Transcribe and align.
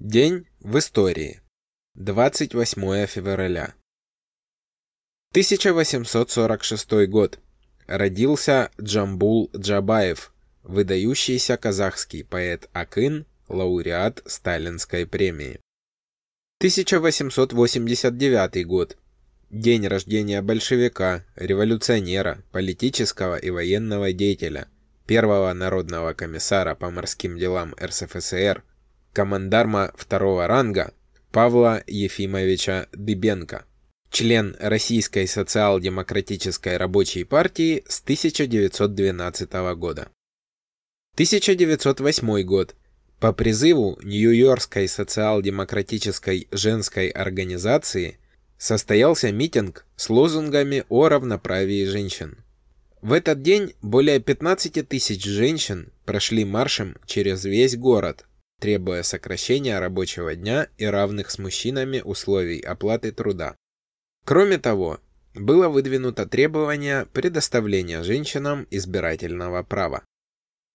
День 0.00 0.46
в 0.60 0.78
истории. 0.78 1.40
28 1.96 3.06
февраля. 3.06 3.74
1846 5.32 7.06
год. 7.06 7.38
Родился 7.86 8.70
Джамбул 8.80 9.50
Джабаев, 9.54 10.32
выдающийся 10.62 11.58
казахский 11.58 12.24
поэт 12.24 12.70
Акын, 12.72 13.26
лауреат 13.48 14.22
Сталинской 14.24 15.06
премии. 15.06 15.60
1889 16.60 18.66
год. 18.66 18.96
День 19.50 19.86
рождения 19.86 20.40
большевика, 20.40 21.26
революционера, 21.36 22.42
политического 22.52 23.36
и 23.36 23.50
военного 23.50 24.14
деятеля, 24.14 24.68
первого 25.04 25.52
народного 25.52 26.14
комиссара 26.14 26.74
по 26.74 26.90
морским 26.90 27.36
делам 27.36 27.74
РСФСР, 27.78 28.64
командарма 29.12 29.92
второго 29.96 30.46
ранга 30.46 30.92
Павла 31.32 31.82
Ефимовича 31.86 32.88
Дыбенко, 32.92 33.64
член 34.10 34.56
Российской 34.58 35.26
социал-демократической 35.26 36.76
рабочей 36.76 37.24
партии 37.24 37.84
с 37.88 38.00
1912 38.02 39.52
года. 39.76 40.08
1908 41.14 42.42
год. 42.42 42.74
По 43.20 43.32
призыву 43.32 43.98
Нью-Йоркской 44.02 44.88
социал-демократической 44.88 46.48
женской 46.50 47.08
организации 47.08 48.18
состоялся 48.56 49.30
митинг 49.30 49.84
с 49.96 50.08
лозунгами 50.08 50.84
о 50.88 51.08
равноправии 51.08 51.84
женщин. 51.84 52.38
В 53.02 53.12
этот 53.12 53.42
день 53.42 53.74
более 53.82 54.20
15 54.20 54.86
тысяч 54.88 55.24
женщин 55.24 55.92
прошли 56.04 56.44
маршем 56.44 56.96
через 57.06 57.44
весь 57.44 57.76
город, 57.76 58.26
требуя 58.60 59.02
сокращения 59.02 59.78
рабочего 59.80 60.36
дня 60.36 60.68
и 60.78 60.84
равных 60.84 61.30
с 61.30 61.38
мужчинами 61.38 62.00
условий 62.04 62.60
оплаты 62.60 63.10
труда. 63.10 63.56
Кроме 64.24 64.58
того, 64.58 65.00
было 65.34 65.68
выдвинуто 65.68 66.26
требование 66.26 67.06
предоставления 67.06 68.02
женщинам 68.02 68.66
избирательного 68.70 69.62
права. 69.62 70.04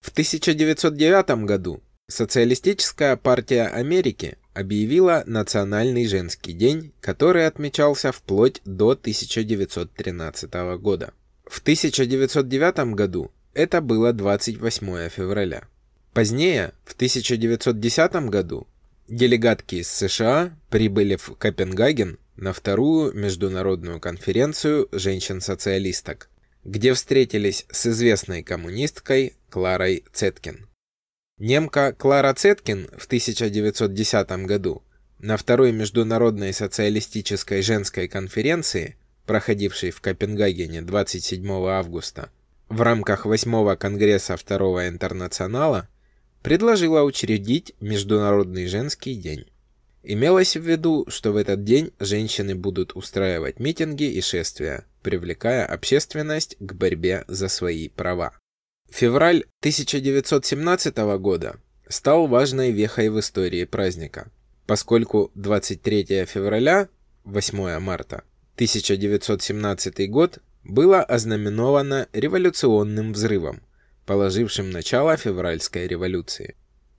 В 0.01 0.09
1909 0.09 1.45
году 1.45 1.81
Социалистическая 2.07 3.15
партия 3.15 3.63
Америки 3.63 4.37
объявила 4.53 5.23
Национальный 5.25 6.05
женский 6.05 6.53
день, 6.53 6.93
который 6.99 7.47
отмечался 7.47 8.11
вплоть 8.11 8.61
до 8.63 8.91
1913 8.91 10.53
года. 10.79 11.13
В 11.47 11.61
1909 11.61 12.93
году 12.93 13.31
это 13.55 13.81
было 13.81 14.13
28 14.13 15.09
февраля. 15.09 15.63
Позднее, 16.15 16.71
в 16.85 16.93
1910 16.93 18.13
году, 18.29 18.67
делегатки 19.09 19.75
из 19.75 19.91
США 19.91 20.57
прибыли 20.69 21.17
в 21.17 21.35
Копенгаген 21.37 22.19
на 22.37 22.53
вторую 22.53 23.11
международную 23.13 23.99
конференцию 23.99 24.87
женщин-социалисток, 24.93 26.29
где 26.63 26.93
встретились 26.93 27.65
с 27.69 27.87
известной 27.87 28.43
коммунисткой 28.43 29.33
Кларой 29.49 30.05
Цеткин. 30.13 30.69
Немка 31.37 31.91
Клара 31.91 32.33
Цеткин 32.33 32.87
в 32.97 33.07
1910 33.07 34.45
году 34.45 34.83
на 35.19 35.35
второй 35.35 35.73
международной 35.73 36.53
социалистической 36.53 37.61
женской 37.61 38.07
конференции, 38.07 38.95
проходившей 39.25 39.91
в 39.91 39.99
Копенгагене 39.99 40.81
27 40.81 41.45
августа, 41.67 42.29
в 42.69 42.81
рамках 42.81 43.25
8 43.25 43.75
Конгресса 43.75 44.37
Второго 44.37 44.87
Интернационала, 44.87 45.89
предложила 46.45 47.01
учредить 47.01 47.73
Международный 47.79 48.67
женский 48.67 49.15
день. 49.15 49.47
Имелось 50.03 50.55
в 50.55 50.61
виду, 50.61 51.07
что 51.07 51.31
в 51.31 51.37
этот 51.37 51.63
день 51.63 51.91
женщины 51.99 52.53
будут 52.53 52.95
устраивать 52.95 53.59
митинги 53.59 54.03
и 54.03 54.21
шествия, 54.21 54.85
привлекая 55.01 55.65
общественность 55.65 56.55
к 56.59 56.73
борьбе 56.73 57.25
за 57.27 57.47
свои 57.47 57.89
права. 57.89 58.37
Февраль 58.91 59.45
1917 59.61 60.95
года 61.17 61.55
стал 61.89 62.27
важной 62.27 62.71
вехой 62.71 63.09
в 63.09 63.19
истории 63.19 63.63
праздника, 63.63 64.31
поскольку 64.67 65.31
23 65.33 66.25
февраля, 66.25 66.89
8 67.23 67.79
марта 67.79 68.23
1917 68.53 70.11
год 70.11 70.43
было 70.63 71.01
ознаменовано 71.01 72.07
революционным 72.13 73.13
взрывом, 73.13 73.63
положившим 74.05 74.69
начало 74.69 75.17
февральской 75.17 75.87
революции. 75.87 76.55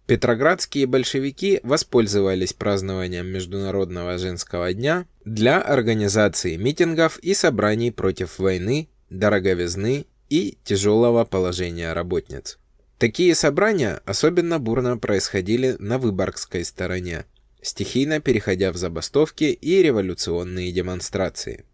Петроградские 0.07 0.87
большевики 0.87 1.59
воспользовались 1.65 2.53
празднованием 2.53 3.27
Международного 3.27 4.19
женского 4.19 4.73
дня 4.73 5.07
для 5.25 5.61
организации 5.61 6.57
митингов 6.57 7.19
и 7.19 7.35
собраний 7.35 7.91
против 7.91 8.39
войны, 8.39 8.89
дороговизны 9.11 10.07
и 10.29 10.59
тяжелого 10.63 11.25
положения 11.25 11.93
работниц. 11.93 12.59
Такие 12.99 13.35
собрания 13.35 14.01
особенно 14.07 14.59
бурно 14.59 14.97
происходили 14.97 15.77
на 15.81 15.99
Выборгской 15.99 16.65
стороне, 16.65 17.25
стихийно 17.61 18.21
переходя 18.21 18.73
в 18.73 18.77
забастовки 18.77 19.45
и 19.45 19.83
революционные 19.83 20.73
демонстрации. 20.73 21.65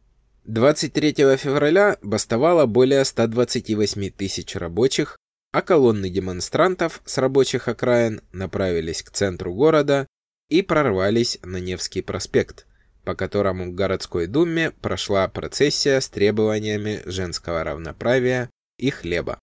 23 0.46 1.36
февраля 1.36 1.98
бастовало 2.02 2.66
более 2.66 3.04
128 3.04 4.10
тысяч 4.10 4.56
рабочих, 4.56 5.16
а 5.52 5.60
колонны 5.60 6.08
демонстрантов 6.08 7.02
с 7.04 7.18
рабочих 7.18 7.68
окраин 7.68 8.22
направились 8.32 9.02
к 9.02 9.10
центру 9.10 9.54
города 9.54 10.06
и 10.48 10.62
прорвались 10.62 11.38
на 11.42 11.58
Невский 11.58 12.00
проспект, 12.00 12.66
по 13.04 13.14
которому 13.14 13.70
к 13.70 13.74
городской 13.74 14.26
думе 14.26 14.70
прошла 14.70 15.28
процессия 15.28 16.00
с 16.00 16.08
требованиями 16.08 17.02
женского 17.04 17.64
равноправия 17.64 18.50
и 18.78 18.90
хлеба. 18.90 19.38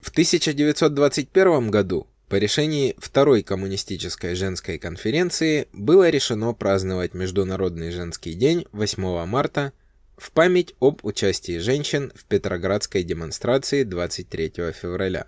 В 0.00 0.10
1921 0.10 1.70
году 1.70 2.06
по 2.28 2.36
решении 2.36 2.94
Второй 2.98 3.42
коммунистической 3.42 4.36
женской 4.36 4.78
конференции 4.78 5.66
было 5.72 6.08
решено 6.08 6.52
праздновать 6.52 7.12
Международный 7.12 7.90
женский 7.90 8.34
день 8.34 8.66
8 8.70 9.26
марта 9.26 9.72
в 10.16 10.30
память 10.30 10.74
об 10.80 11.04
участии 11.04 11.58
женщин 11.58 12.12
в 12.14 12.24
Петроградской 12.26 13.02
демонстрации 13.02 13.82
23 13.82 14.52
февраля. 14.72 15.26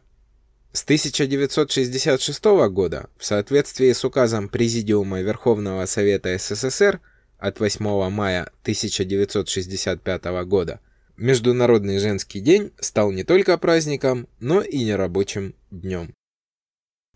С 0.73 0.85
1966 0.85 2.45
года, 2.71 3.11
в 3.19 3.27
соответствии 3.27 3.93
с 3.93 4.07
указом 4.07 4.49
Президиума 4.49 5.21
Верховного 5.21 5.85
Совета 5.85 6.37
СССР 6.39 7.01
от 7.37 7.61
8 7.61 8.09
мая 8.09 8.51
1965 8.63 10.25
года, 10.47 10.81
Международный 11.19 11.99
женский 11.99 12.41
день 12.41 12.73
стал 12.81 13.13
не 13.13 13.23
только 13.23 13.59
праздником, 13.59 14.29
но 14.41 14.63
и 14.63 14.83
нерабочим 14.83 15.55
днем. 15.71 16.15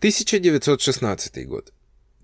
1916 0.01 1.49
год. 1.49 1.73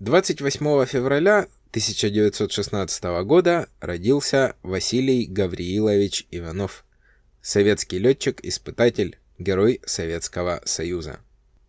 28 0.01 0.85
февраля 0.85 1.47
1916 1.71 3.03
года 3.25 3.67
родился 3.79 4.55
Василий 4.61 5.25
Гавриилович 5.25 6.27
Иванов, 6.29 6.85
советский 7.41 7.97
летчик-испытатель, 7.97 9.17
герой 9.37 9.81
Советского 9.85 10.61
Союза. 10.65 11.19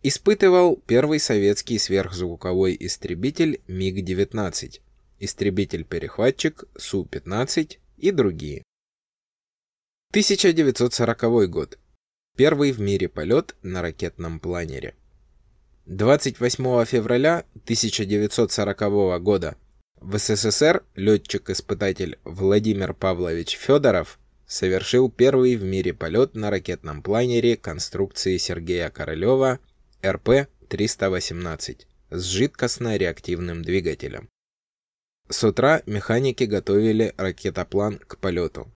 Испытывал 0.03 0.77
первый 0.85 1.19
советский 1.19 1.79
сверхзвуковой 1.79 2.77
истребитель 2.79 3.61
МиГ-19, 3.67 4.81
истребитель-перехватчик 5.19 6.65
Су-15 6.77 7.77
и 7.97 8.11
другие. 8.11 8.63
1940 10.11 11.49
год. 11.49 11.79
Первый 12.37 12.71
в 12.71 12.79
мире 12.79 13.09
полет 13.09 13.55
на 13.63 13.81
ракетном 13.81 14.39
планере. 14.39 14.95
28 15.87 16.85
февраля 16.85 17.45
1940 17.63 19.21
года 19.21 19.55
в 20.01 20.17
СССР 20.17 20.83
летчик-испытатель 20.95 22.19
Владимир 22.23 22.93
Павлович 22.93 23.57
Федоров 23.57 24.19
совершил 24.47 25.09
первый 25.09 25.55
в 25.55 25.63
мире 25.63 25.93
полет 25.93 26.35
на 26.35 26.49
ракетном 26.49 27.01
планере 27.01 27.57
конструкции 27.57 28.37
Сергея 28.37 28.89
Королева 28.89 29.59
РП-318 30.03 31.85
с 32.11 32.23
жидкостно-реактивным 32.23 33.61
двигателем. 33.63 34.29
С 35.29 35.43
утра 35.43 35.81
механики 35.85 36.43
готовили 36.43 37.13
ракетоплан 37.17 37.97
к 37.97 38.17
полету. 38.17 38.71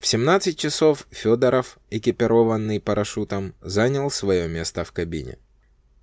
В 0.00 0.06
17 0.06 0.58
часов 0.58 1.06
Федоров, 1.10 1.78
экипированный 1.90 2.80
парашютом, 2.80 3.54
занял 3.60 4.10
свое 4.10 4.48
место 4.48 4.84
в 4.84 4.92
кабине. 4.92 5.38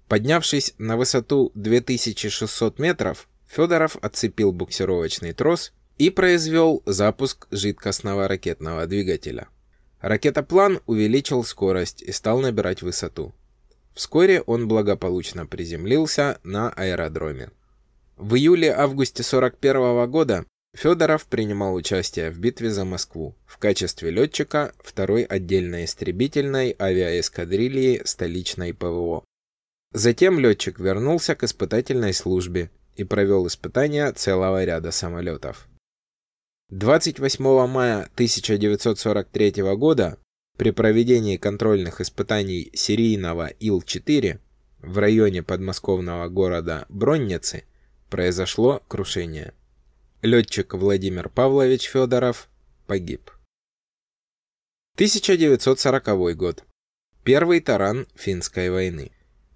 Поднявшись 0.08 0.74
на 0.78 0.98
высоту 0.98 1.52
2600 1.56 2.80
метров, 2.80 3.28
Федоров 3.48 3.98
отцепил 4.02 4.52
буксировочный 4.52 5.34
трос 5.34 5.74
и 6.00 6.10
произвел 6.10 6.82
запуск 6.86 7.48
жидкостного 7.52 8.28
ракетного 8.28 8.88
двигателя. 8.88 9.50
Ракетоплан 10.00 10.80
увеличил 10.88 11.44
скорость 11.44 12.02
и 12.02 12.12
стал 12.14 12.40
набирать 12.40 12.82
высоту. 12.82 13.36
Вскоре 13.94 14.42
он 14.42 14.70
благополучно 14.70 15.46
приземлился 15.46 16.40
на 16.44 16.70
аэродроме. 16.70 17.52
В 18.16 18.36
июле-августе 18.36 19.24
41 19.24 20.10
года 20.10 20.46
Федоров 20.74 21.26
принимал 21.26 21.76
участие 21.76 22.32
в 22.32 22.40
битве 22.40 22.70
за 22.70 22.86
Москву 22.86 23.36
в 23.46 23.58
качестве 23.58 24.10
летчика 24.10 24.74
второй 24.80 25.24
отдельной 25.24 25.84
истребительной 25.84 26.76
авиаэскадрильи 26.80 28.04
столичной 28.06 28.74
ПВО. 28.74 29.26
Затем 29.92 30.40
летчик 30.40 30.80
вернулся 30.80 31.36
к 31.36 31.44
испытательной 31.44 32.14
службе 32.14 32.70
и 32.96 33.04
провел 33.04 33.48
испытания 33.48 34.12
целого 34.14 34.64
ряда 34.64 34.92
самолетов. 34.92 35.68
28 36.70 37.66
мая 37.66 38.04
1943 38.14 39.52
года 39.76 40.20
при 40.56 40.70
проведении 40.70 41.36
контрольных 41.38 42.00
испытаний 42.00 42.70
серийного 42.76 43.48
Ил-4 43.60 44.40
в 44.84 44.98
районе 45.00 45.42
подмосковного 45.42 46.30
города 46.30 46.86
Бронницы 46.90 47.64
произошло 48.12 48.84
крушение. 48.88 49.56
Летчик 50.22 50.76
Владимир 50.76 51.30
Павлович 51.30 51.90
Федоров 51.90 52.48
погиб. 52.86 53.32
1940 54.94 56.38
год. 56.38 56.66
Первый 57.24 57.62
таран 57.62 58.06
финской 58.14 58.70
войны. 58.70 59.12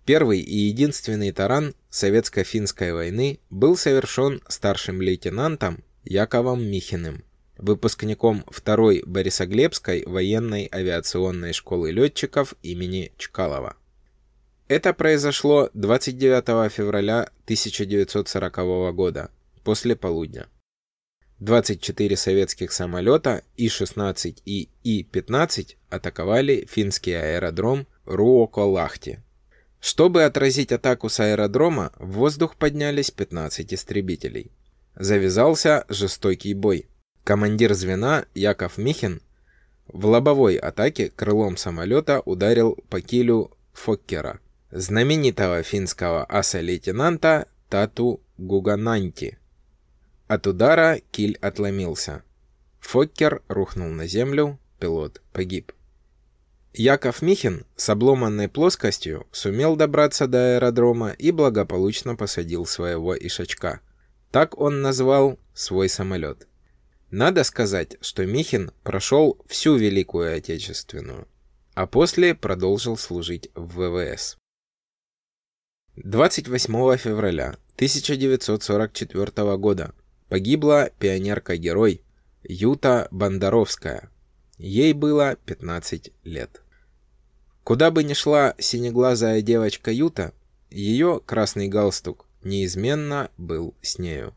Первый 0.06 0.40
и 0.40 0.58
единственный 0.58 1.32
таран 1.32 1.76
советско-финской 1.92 2.92
войны 2.92 3.40
был 3.52 3.78
совершен 3.78 4.42
старшим 4.48 5.00
лейтенантом 5.00 5.84
Яковом 6.04 6.64
Михиным, 6.64 7.24
выпускником 7.58 8.44
второй 8.50 9.04
Борисоглебской 9.06 10.04
военной 10.06 10.70
авиационной 10.72 11.54
школы 11.54 11.92
летчиков 11.92 12.56
имени 12.62 13.12
Чкалова. 13.18 13.78
Это 14.68 14.94
произошло 14.94 15.70
29 15.74 16.72
февраля 16.72 17.30
1940 17.46 18.96
года, 18.96 19.32
после 19.64 19.96
полудня. 19.96 20.48
24 21.40 22.16
советских 22.16 22.72
самолета 22.72 23.44
И-16 23.58 24.42
и 24.46 24.70
И-15 24.84 25.76
атаковали 25.90 26.66
финский 26.70 27.14
аэродром 27.14 27.88
Руоколахти. 28.06 29.20
Чтобы 29.80 30.24
отразить 30.24 30.72
атаку 30.72 31.10
с 31.10 31.20
аэродрома, 31.20 31.92
в 31.98 32.14
воздух 32.14 32.56
поднялись 32.56 33.12
15 33.12 33.74
истребителей. 33.74 34.52
Завязался 34.96 35.86
жестокий 35.90 36.54
бой. 36.54 36.88
Командир 37.24 37.74
звена 37.74 38.26
Яков 38.36 38.78
Михин 38.78 39.22
в 39.88 40.06
лобовой 40.06 40.56
атаке 40.56 41.10
крылом 41.10 41.58
самолета 41.58 42.22
ударил 42.22 42.78
по 42.90 43.02
килю 43.02 43.52
Фоккера, 43.74 44.40
знаменитого 44.72 45.64
финского 45.64 46.26
аса-лейтенанта 46.30 47.48
Тату 47.70 48.22
Гугананти. 48.38 49.40
От 50.28 50.48
удара 50.48 51.00
киль 51.12 51.38
отломился. 51.42 52.24
Фоккер 52.80 53.42
рухнул 53.48 53.90
на 53.90 54.06
землю, 54.06 54.60
пилот 54.80 55.22
погиб. 55.32 55.72
Яков 56.74 57.22
Михин 57.22 57.66
с 57.76 57.90
обломанной 57.90 58.48
плоскостью 58.48 59.28
сумел 59.32 59.76
добраться 59.76 60.28
до 60.28 60.56
аэродрома 60.56 61.12
и 61.12 61.32
благополучно 61.32 62.16
посадил 62.16 62.66
своего 62.66 63.16
ишачка– 63.18 63.80
так 64.34 64.60
он 64.60 64.82
назвал 64.82 65.38
свой 65.54 65.88
самолет. 65.88 66.48
Надо 67.12 67.44
сказать, 67.44 67.98
что 68.02 68.26
Михин 68.26 68.72
прошел 68.82 69.38
всю 69.46 69.76
Великую 69.76 70.36
Отечественную, 70.36 71.28
а 71.76 71.86
после 71.86 72.34
продолжил 72.34 72.98
служить 72.98 73.52
в 73.54 73.78
ВВС. 73.78 74.38
28 75.98 76.98
февраля 76.98 77.58
1944 77.76 79.58
года 79.58 79.94
погибла 80.30 80.90
пионерка-герой 80.98 82.02
Юта 82.42 83.08
Бондаровская. 83.12 84.10
Ей 84.58 84.94
было 84.94 85.36
15 85.46 86.12
лет. 86.24 86.64
Куда 87.64 87.92
бы 87.92 88.04
ни 88.04 88.16
шла 88.16 88.56
синеглазая 88.58 89.44
девочка 89.44 89.92
Юта, 89.92 90.34
ее 90.72 91.22
красный 91.24 91.68
галстук 91.68 92.26
неизменно 92.46 93.32
был 93.38 93.76
с 93.82 93.98
нею. 93.98 94.34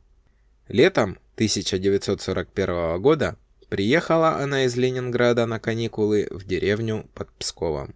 Летом 0.69 1.19
1941 1.35 3.01
года 3.01 3.37
приехала 3.69 4.37
она 4.37 4.65
из 4.65 4.77
Ленинграда 4.77 5.47
на 5.47 5.61
каникулы 5.61 6.29
в 6.31 6.45
деревню 6.45 7.09
под 7.15 7.31
Псковом. 7.33 7.95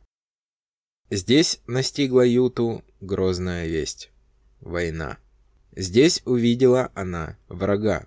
Здесь 1.10 1.60
настигла 1.66 2.22
Юту 2.22 2.84
грозная 3.00 3.66
весть– 3.66 4.10
война. 4.60 5.18
Здесь 5.74 6.22
увидела 6.24 6.90
она 6.94 7.36
врага. 7.48 8.06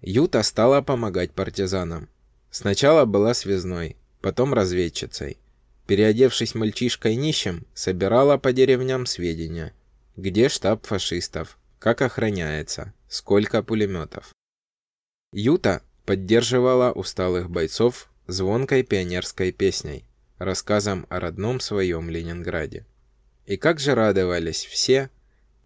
Юта 0.00 0.42
стала 0.42 0.80
помогать 0.80 1.32
партизанам. 1.32 2.08
Сначала 2.50 3.04
была 3.04 3.34
связной, 3.34 3.96
потом 4.22 4.54
разведчицей. 4.54 5.38
Переодевшись 5.86 6.54
мальчишкой 6.54 7.16
нищим, 7.16 7.66
собирала 7.74 8.38
по 8.38 8.52
деревням 8.52 9.06
сведения– 9.06 9.74
где 10.18 10.48
штаб 10.48 10.84
фашистов? 10.84 11.56
Как 11.78 12.02
охраняется? 12.02 12.92
Сколько 13.08 13.62
пулеметов? 13.62 14.34
Юта 15.30 15.80
поддерживала 16.06 16.90
усталых 16.90 17.48
бойцов 17.48 18.10
звонкой 18.26 18.82
пионерской 18.82 19.52
песней, 19.52 20.04
рассказом 20.38 21.06
о 21.08 21.20
родном 21.20 21.60
своем 21.60 22.10
Ленинграде. 22.10 22.84
И 23.46 23.56
как 23.56 23.78
же 23.78 23.94
радовались 23.94 24.64
все, 24.64 25.10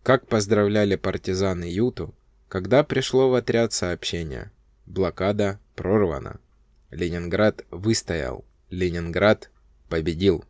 как 0.02 0.26
поздравляли 0.26 0.96
партизаны 0.96 1.64
Юту, 1.64 2.14
когда 2.48 2.84
пришло 2.84 3.30
в 3.30 3.34
отряд 3.34 3.72
сообщение 3.72 4.52
«Блокада 4.84 5.60
прорвана». 5.76 6.40
Ленинград 6.90 7.64
выстоял, 7.70 8.44
Ленинград 8.68 9.50
победил. 9.88 10.44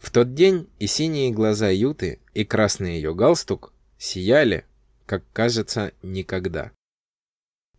В 0.00 0.10
тот 0.10 0.34
день 0.34 0.68
и 0.78 0.86
синие 0.86 1.30
глаза 1.30 1.68
Юты, 1.70 2.20
и 2.34 2.44
красный 2.44 2.96
ее 2.96 3.14
галстук 3.14 3.72
сияли, 3.98 4.64
как 5.06 5.24
кажется, 5.32 5.92
никогда. 6.02 6.72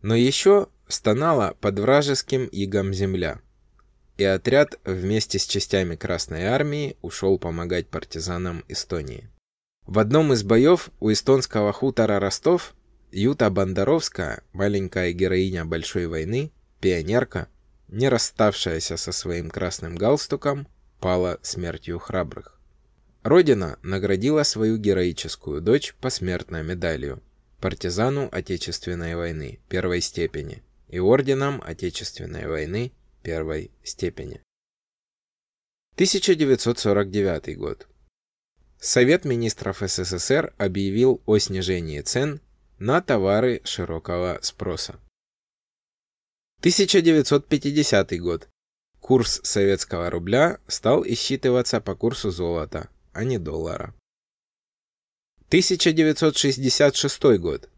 Но 0.01 0.15
еще 0.15 0.67
стонала 0.87 1.55
под 1.61 1.79
вражеским 1.79 2.45
игом 2.51 2.93
земля, 2.93 3.41
и 4.17 4.23
отряд 4.25 4.79
вместе 4.83 5.39
с 5.39 5.45
частями 5.45 5.95
Красной 5.95 6.45
Армии 6.45 6.97
ушел 7.01 7.39
помогать 7.39 7.87
партизанам 7.87 8.65
Эстонии. 8.67 9.29
В 9.85 9.97
одном 9.97 10.33
из 10.33 10.43
боев 10.43 10.89
у 10.99 11.11
эстонского 11.11 11.71
хутора 11.71 12.19
Ростов 12.19 12.75
Юта 13.11 13.49
Бондаровская, 13.49 14.43
маленькая 14.53 15.13
героиня 15.13 15.65
Большой 15.65 16.07
войны, 16.07 16.51
пионерка, 16.79 17.47
не 17.87 18.07
расставшаяся 18.07 18.97
со 18.97 19.11
своим 19.11 19.49
красным 19.49 19.95
галстуком, 19.95 20.67
пала 20.99 21.39
смертью 21.41 21.99
храбрых. 21.99 22.59
Родина 23.23 23.77
наградила 23.83 24.43
свою 24.43 24.77
героическую 24.77 25.61
дочь 25.61 25.95
посмертной 25.99 26.63
медалью, 26.63 27.21
партизану 27.59 28.29
Отечественной 28.31 29.15
войны 29.15 29.59
первой 29.67 30.01
степени 30.01 30.63
и 30.87 30.99
орденом 30.99 31.61
Отечественной 31.65 32.47
войны 32.47 32.93
первой 33.23 33.71
степени. 33.83 34.41
1949 35.95 37.57
год. 37.57 37.87
Совет 38.79 39.25
министров 39.25 39.81
СССР 39.85 40.53
объявил 40.57 41.21
о 41.25 41.37
снижении 41.37 41.99
цен 41.99 42.41
на 42.79 43.01
товары 43.01 43.61
широкого 43.65 44.39
спроса. 44.41 45.01
1950 46.59 48.19
год. 48.19 48.48
Курс 49.09 49.41
советского 49.43 50.09
рубля 50.11 50.59
стал 50.67 51.03
исчитываться 51.03 51.81
по 51.81 51.95
курсу 51.95 52.29
золота, 52.29 52.89
а 53.11 53.23
не 53.23 53.39
доллара. 53.39 53.95
1966 55.47 57.23
год. 57.39 57.69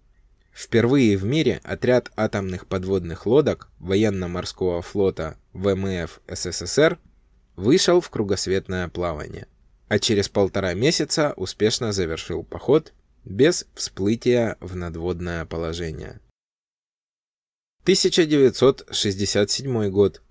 Впервые 0.51 1.15
в 1.15 1.23
мире 1.23 1.61
отряд 1.63 2.11
атомных 2.17 2.67
подводных 2.67 3.25
лодок 3.25 3.69
военно-морского 3.79 4.81
флота 4.81 5.38
ВМФ 5.53 6.19
СССР 6.27 7.00
вышел 7.55 8.01
в 8.01 8.09
кругосветное 8.09 8.89
плавание, 8.89 9.47
а 9.88 10.00
через 10.00 10.27
полтора 10.27 10.73
месяца 10.73 11.31
успешно 11.38 11.93
завершил 11.93 12.43
поход 12.43 12.91
без 13.23 13.67
всплытия 13.73 14.57
в 14.59 14.75
надводное 14.75 15.45
положение. 15.45 16.19
1967 17.83 19.89
год. 19.91 20.21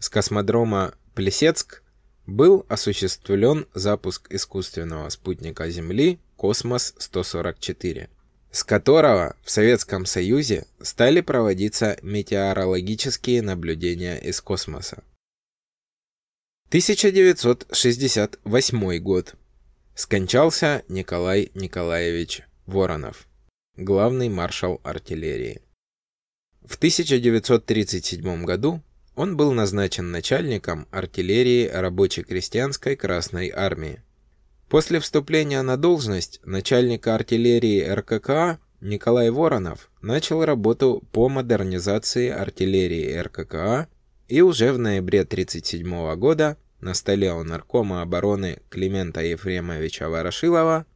С 0.00 0.08
космодрома 0.08 0.94
Плесецк 1.14 1.84
был 2.26 2.66
осуществлен 2.70 3.66
запуск 3.74 4.32
искусственного 4.32 5.10
спутника 5.10 5.68
Земли 5.68 6.18
«Космос-144», 6.36 8.08
с 8.50 8.64
которого 8.64 9.36
в 9.42 9.50
Советском 9.50 10.06
Союзе 10.06 10.66
стали 10.80 11.20
проводиться 11.20 11.98
метеорологические 12.00 13.42
наблюдения 13.42 14.16
из 14.16 14.40
космоса. 14.40 15.04
1968 16.68 18.98
год. 19.00 19.34
Скончался 19.94 20.82
Николай 20.88 21.50
Николаевич 21.52 22.40
Воронов. 22.64 23.26
главный 23.76 24.30
маршал 24.30 24.80
артиллерии. 24.82 25.60
В 26.62 26.76
1937 26.76 28.44
году 28.46 28.82
он 29.20 29.36
был 29.36 29.52
назначен 29.52 30.10
начальником 30.10 30.88
артиллерии 30.90 31.68
рабоче-крестьянской 31.68 32.96
Красной 32.96 33.52
Армии. 33.54 34.00
После 34.70 34.98
вступления 34.98 35.60
на 35.60 35.76
должность 35.76 36.40
начальника 36.46 37.16
артиллерии 37.16 37.86
РККА 37.86 38.60
Николай 38.80 39.28
Воронов 39.28 39.90
начал 40.00 40.42
работу 40.42 41.04
по 41.12 41.28
модернизации 41.28 42.30
артиллерии 42.30 43.14
РККА 43.14 43.88
и 44.28 44.40
уже 44.40 44.72
в 44.72 44.78
ноябре 44.78 45.20
1937 45.20 46.16
года 46.16 46.56
на 46.80 46.94
столе 46.94 47.34
у 47.34 47.42
наркома 47.44 48.00
обороны 48.00 48.60
Климента 48.70 49.20
Ефремовича 49.20 50.08
Ворошилова 50.08 50.86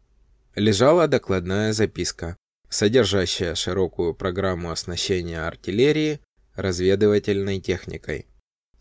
лежала 0.54 1.08
докладная 1.08 1.74
записка, 1.74 2.38
содержащая 2.70 3.54
широкую 3.54 4.14
программу 4.14 4.70
оснащения 4.70 5.46
артиллерии 5.46 6.20
разведывательной 6.54 7.60
техникой, 7.60 8.26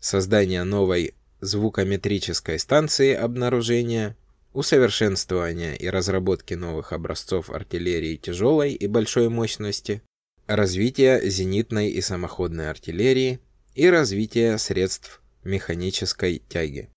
создание 0.00 0.64
новой 0.64 1.14
звукометрической 1.40 2.58
станции 2.58 3.12
обнаружения, 3.12 4.16
усовершенствование 4.52 5.76
и 5.76 5.88
разработки 5.88 6.54
новых 6.54 6.92
образцов 6.92 7.50
артиллерии 7.50 8.16
тяжелой 8.16 8.72
и 8.72 8.86
большой 8.86 9.28
мощности, 9.28 10.02
развитие 10.46 11.28
зенитной 11.28 11.90
и 11.90 12.00
самоходной 12.00 12.70
артиллерии 12.70 13.40
и 13.74 13.88
развитие 13.88 14.58
средств 14.58 15.20
механической 15.42 16.38
тяги. 16.48 16.90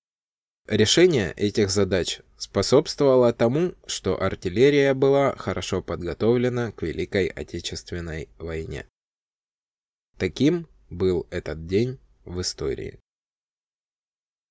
Решение 0.67 1.33
этих 1.37 1.69
задач 1.69 2.19
способствовало 2.37 3.31
тому, 3.33 3.73
что 3.85 4.21
артиллерия 4.21 4.93
была 4.93 5.35
хорошо 5.35 5.81
подготовлена 5.81 6.71
к 6.73 6.81
Великой 6.81 7.27
Отечественной 7.27 8.27
войне. 8.37 8.85
Таким 10.17 10.67
был 10.89 11.27
этот 11.29 11.67
день 11.67 11.99
в 12.25 12.41
истории. 12.41 12.99